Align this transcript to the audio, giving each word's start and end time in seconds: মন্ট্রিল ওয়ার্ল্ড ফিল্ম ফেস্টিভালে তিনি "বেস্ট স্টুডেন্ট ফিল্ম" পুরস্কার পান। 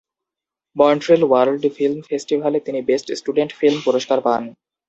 মন্ট্রিল 0.75 1.21
ওয়ার্ল্ড 1.25 1.63
ফিল্ম 1.77 1.97
ফেস্টিভালে 2.07 2.59
তিনি 2.65 2.79
"বেস্ট 2.81 3.07
স্টুডেন্ট 3.19 3.51
ফিল্ম" 3.59 3.77
পুরস্কার 3.85 4.19
পান। 4.21 4.43